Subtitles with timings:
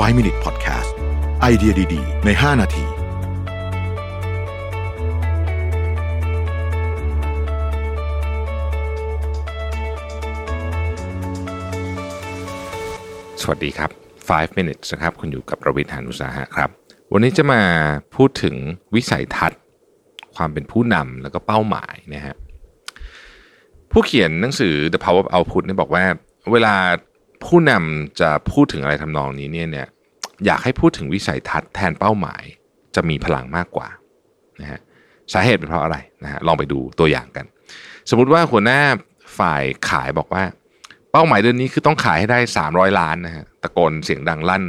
[0.00, 0.90] 5 Minute Podcast
[1.40, 2.84] ไอเดียดี ๆ ใน 5 นาที
[13.42, 13.90] สวัสดีครับ
[14.28, 16.70] 5 minutes นะครับ คุณอยู่กับประวิทยานุสาหะครับ
[17.12, 17.62] วันนี้จะมา
[18.16, 18.56] พูดถึง
[18.94, 19.60] วิสัยทัศน์
[20.36, 22.36] ความเป็นผู้นำแล้วก็เป้าหมายนะฮะ
[23.92, 26.04] ผู้เขียนหนังสือ The Power of Output เนี่ยบอกว่า
[26.52, 26.74] เวลา
[27.44, 29.88] ผู้นำจะพูดถึงอะไรทำนองนี้เนี่ยเนี่ย
[30.46, 32.42] อยากให้พูดถึงวิสัยทัศน์แทนเป้าหมาย
[32.94, 33.88] จะมีพลังมากกว่า
[34.60, 34.80] นะฮะ
[35.32, 37.46] สาเหตุเป็นเพราะอะไรนะฮะลองไปดูตัวอย่างกัน
[38.10, 38.80] สมมุติว่าหัวหน้า
[39.38, 40.44] ฝ่ายขายบอกว่า
[41.12, 44.64] เป้าหมายเดือนนี้คือต้องขายให้ได้ 300 ล้านนะฮะตะโกนเสียงดังลั่น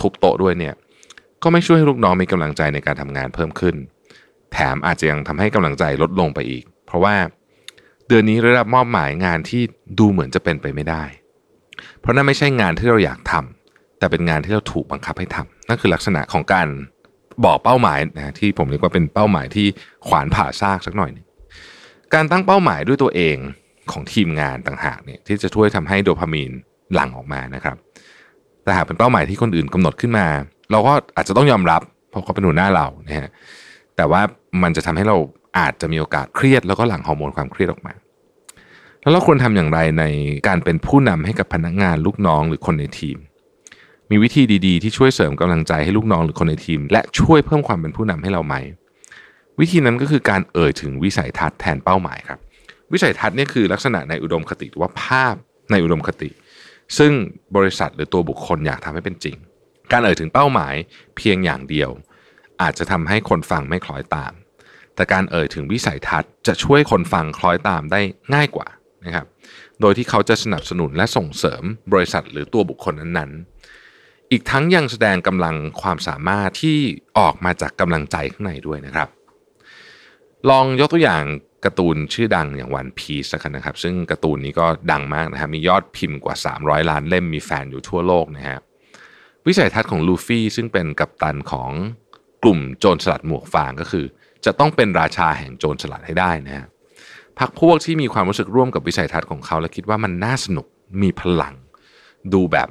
[0.00, 0.74] ทุบโต๊ะด้วยเนี่ย
[1.42, 3.74] ก็ไม่ช่วยให้ลูกน้องมีกำลังใจในการทำงานเพิ่มขึ้น
[4.52, 7.14] แถมอาจจะยังทำให้กำลังใจลดลงไปอีก เพราะว่า
[8.08, 9.62] เดือนนี้ได้รับมอบหมายงานที่
[9.98, 11.02] ดูเหมือนจะเป็นไปไม่ได้
[12.00, 16.68] เพราะนั่นไม่ใช่งานที่เราอยากทำแต่เป็นงานที่เราถูกบังคับให้ทำนั่นคือลักษณะของการ
[17.44, 19.66] บอกเป้าหมายนะที่ผมเรียกว่าเป็นเป้าหมายที่
[20.08, 21.26] ขวานผ่าซากสักหน่อยนึง
[22.14, 23.36] การตั้งเป้าหมายด้วยตัวเอง
[23.92, 26.50] ของทีมงานต่างหากเนี่ยที่จะช่วยทำให้โดพามีน
[26.94, 27.76] หลั่งออกมานะครับ
[28.64, 30.26] แต่หากเป็นเป้าหมายที่คนอื่นกำหนดขึ้นมา
[30.70, 33.28] เราก็อาจจะต้องยอมรับ เพราะเขาเป็นหัวหน้าเรานะฮะ
[33.96, 34.20] แต่ว่า
[34.62, 35.16] มันจะทำให้เรา
[35.58, 37.92] อาจจะมีโอกาสเครียดแล้วก็หลั่งฮอร์โมนความเครียดออกมา
[39.04, 40.04] แล้วเราควรทำอย่างไรใน
[40.48, 43.16] การเป็นผู้นำให้กับพนักงานลูกน้องหรือคนในทีม
[44.10, 48.54] มีวิธีดีๆ ที่ช่วยเสริมกำลังใจให้ลูกน้องหรือคนในทีม และช่วยเพิ่มความเป็นผู้นำให้เราไหม
[49.60, 52.38] วิธีนั้นก็คือการเอ่ยถึงวิสัยทัศน์แทนเป้าหมายครับ
[52.92, 55.34] วิสัยทัศน์นี่คือลักษณะในอุดมคติหรือว่าภาพ
[55.70, 56.30] ในอุดมคติ
[56.98, 57.12] ซึ่ง
[57.56, 59.36] บริษัทหรือตัวบุคคลอยากทำให้เป็นจริง
[59.92, 60.74] การเอ่ยถึงเป้าหมาย
[61.16, 61.90] เพียงอย่างเดียว
[62.62, 64.32] อาจจะทำให้คนฟังไม่คล้อยตาม
[64.94, 68.00] แต่การเอ่ยถึงวิสัยทัศน์จะช่วยคนฟังคล้อยตามได้
[68.34, 68.68] ง่ายกว่า
[69.06, 69.26] นะครับ
[69.80, 76.76] โดยที่เขาจะสนับสนุนและส่งเสริมบริษัทหรือตัวบุคคลนั้นๆ อีกทั้งยังแสดงกำลังความสามารถที่
[77.18, 79.08] ออกมาจากกำลังใจข้างในด้วยนะครับ
[80.50, 81.22] ลองยกตัวอย่าง
[81.64, 88.58] การ์ตูนชื่อดังอย่างวันพีซกันนะครับ ซึ่งการ์ตูนนี้ก็ดังมากนะครับมียอดพิมพ์กว่า 300 ล้านเล่มมีแฟนอยู่ทั่วโลกนะฮะ
[89.46, 91.70] วิสัยทัศน์ของลูฟี่ซึ่งเป็นกัปตันของ
[92.42, 94.06] กลุ่มโจรสลัดหมวกฟางก็คือ
[94.44, 96.66] จะต้องเป็นราชาแห่งโจรสลัดให้ได้นะฮะ
[97.38, 100.66] พักพวกที่มีความรู้สึกร่วมกับวิสัยทัศน์ของเขา และคิดว่ามันน่าสนุก
[101.02, 101.54] มีพลัง
[102.32, 102.68] ดูแบบ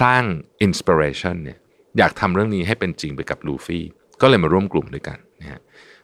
[0.00, 0.24] สร้าง
[0.62, 1.58] อินสปิเรชันเนี่ย
[1.98, 3.84] อยากทำเรื่องนี้ให้เป็นจริงไปกับลูฟี่
[4.20, 5.60] ก็เลยมาร่วมกลุ่มด้วยกันนะฮะ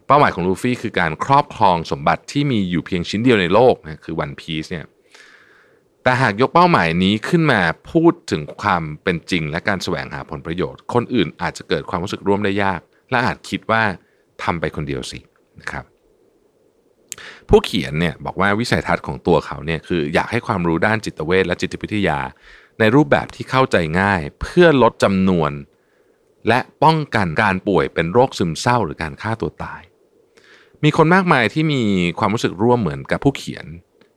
[0.06, 4.86] เป้าหมายของลูฟี่คือการครอบครองสมบัติที่มีอยู่เพียงชิ้นเดียวในโลกนะคือวันพีซเนี่ย
[6.02, 7.60] แต่หากยกเป้าหมายนี้ขึ้นมา
[7.92, 12.80] พูดถึงความเป็นจริง และการแสวงหาผลประโยชน์ คนอื่นอาจจะเกิดความรู้สึกร่วมได้ยาก
[13.10, 13.82] และอาจคิดว่า
[14.42, 15.18] ทำไปคนเดียวสิ
[15.60, 15.84] นะครับ
[17.48, 22.18] ผู้เขียนเนี่ยบอกว่าวิสัยทัศน์ของตัวเขาเนี่ยคืออยากให้ความรู้ด้านจิตเวชและจิตวิทยา
[22.78, 25.52] ในรูปแบบที่เข้าใจง่าย เพื่อลดจำนวน
[26.48, 29.82] และป้องกันการป่วยเป็นโรคซึมเศร้าหรือการฆ่าตัวตาย
[30.84, 31.82] มีคนมากมายที่มี
[32.18, 33.66] ความรู้สึกร่วมเหมือนกับผู้เขียน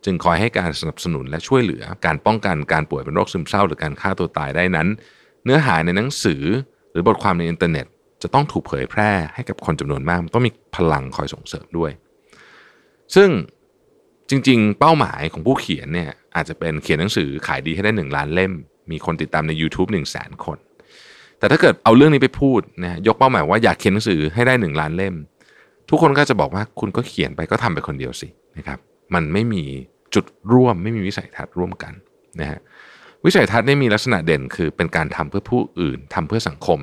[0.05, 4.87] จึงคอยให้การสนับสนุนและช่วยเหลือ การป้องกันการป่วยเป็นโรคซึมเศร้า หรือการฆ่าตัวตายได้นั้น
[5.43, 6.43] เนื้อหาในหนังสือ
[6.91, 7.85] หรือบทความในอินเทอร์เน็ต
[8.21, 11.91] จะต้องถูกเผยแพร่ให้กับคนจำนวนมากต้องมีพลังคอยส่งเสริมด้วย
[13.15, 13.29] ซึ่ง
[14.29, 18.51] จริง ๆ เป้าหมายของผู้เขียนเนี่ยอาจจะเป็นเขียนหนังสือขายดีให้ได้หนึ่งล้านเล่ม
[18.91, 20.57] มีคนติดตามใน YouTube 1 0 0 0 0แสนคน
[21.39, 25.15] แต่ถ้าเกิดเอาเรื่องนี้ไปพูดนะยกเป้าหมายว่าอยากเขียนหนังสือให้ได้หนึ่งล้านเล่ม
[25.89, 28.27] ทุกคนก็จะบอกว่าคุณก็เขียนไปก็ทำไปคนเดียวสิ
[28.57, 28.79] นะครับ
[29.13, 29.63] มันไม่มี
[30.15, 31.93] จุดร่วมไม่มีวิสัยทัศน์ร่วมกัน
[32.39, 32.59] นะฮะ
[33.25, 36.79] วิสัยทัศน์นี่มีลักษณะเด่นคือเป็นการทำเพื่อผู้อื่นทำเพื่อสังคม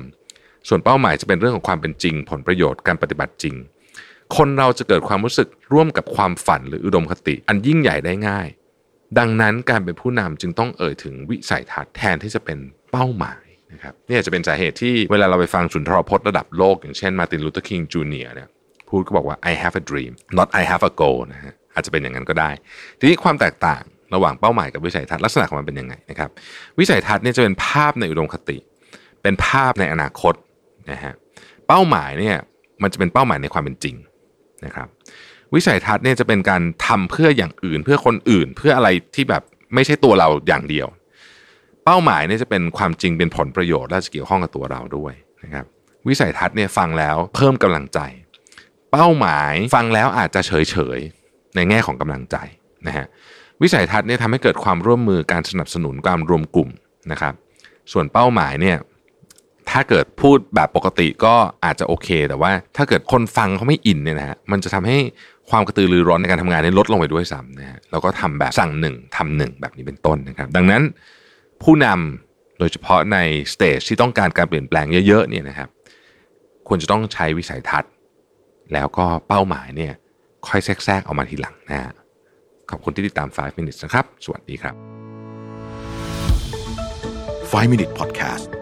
[0.67, 3.55] ส่วนเป้าหมายจะเป็นเรื่องของความเป็นจริง ผลประโยชน์การปฏิบัติจริง
[4.37, 8.47] คนเราจะเกิดความรู้สึกร่วมกับความฝันหรืออุดมคติ อันยิ่งใหญ่ได้ง่าย
[9.19, 12.57] ดังนั้นการเป็นผู้นำจึงต้องเอ่ยถึงวิสัยทัศน์แทนที่จะเป็น
[12.91, 18.49] เป้าหมายนะครับนี่อาจจะเป็นสาเหตุที่เวลาเราไปฟังสุนทรพจน์ระดับโลก อย่างเช่นมาร์ตินลูเธอร์คิงจูเนียร์เนี่ย
[18.87, 22.49] พูดก็บอกว่า I have a dream not I have a goal นะฮะอาจจะเป็นอย่างนั้นก็ได้
[22.99, 23.81] ทีนี้ความแตกต่าง
[24.15, 26.29] ระหว่างเป้าหมายกับวิสัยทัศน์ลักษณะของมันเป็นยังไงนะครับ
[26.79, 28.57] วิสัยทัศน์เนี่ยจะเป็นภาพในอุดมคติ
[29.23, 30.33] เป็นภาพในอนาคต
[30.91, 31.13] นะฮะ
[31.67, 32.37] เป้าหมายเนี่ย
[32.83, 33.95] มันจะเป็นเป้าหมายในความเป็นจริง
[34.65, 34.87] นะครับ
[35.53, 40.87] วิสัยทัศน์เนี่ยจะเป็นการทำเพื่ออย่างอื่นเพื่อคนอื่นเพื่ออะไรที่แบบไม่ใช่ตัวเราอย่างเดียว
[41.85, 45.13] เป้าหมายเนี่ยจะเป็นความจริงเป็นผลประโยชน์และจะเกี่ยวข้องกับตัวเราด้วย
[45.43, 45.65] นะครับ
[46.07, 47.99] วิสัยทัศน์เนี่ยฟังแล้วเพิ่มกำลังใจ
[48.91, 50.99] เป้าหมายฟังแล้วอาจจะเฉยเฉย
[51.55, 52.37] ในแง่ของกำลังใจ
[52.87, 53.05] นะฮะ
[53.61, 56.69] วิสัยทัศน์เนี่ยทำให้เกิดความร่วมมือการสนับสนุนการรวมกลุ่ม
[57.11, 57.33] นะครับ
[57.91, 58.77] ส่วนเป้าหมายเนี่ย
[59.71, 61.35] ถ้าเกิดพูดแบบปกติก็
[61.65, 64.97] อาจจะโอเค แต่ว่าถ้าเกิดคนฟังเขาไม่อินเนี่ยนะฮะมันจะทำให้
[65.49, 70.81] ความกระตือรือร้อนในการทำงานนี้ลดลงไปด้วยซ้ำนะฮะแล้วก็ทำแบบสั่งหนึ่งทำหนึ่งแบบนี้เป็นต้นนะครับ ดังนั้น
[71.63, 73.17] ผู้นำโดยเฉพาะใน
[73.53, 75.69] stage ที่ต้องการการเปลี่ยนแปลงเยอะๆเนี่ยนะครับ
[76.67, 77.91] ควรจะต้องใช้วิสัยทัศน์
[78.73, 79.93] แล้วก็เป้าหมายเนี่ย
[80.47, 81.91] ค่อยแทรกๆออกมาทีหลังนะฮะ
[82.69, 84.75] ขอบคุณที่ติดตาม 5 minutes นะครับ สวัสดีครับ
[87.51, 88.58] 5 minute podcast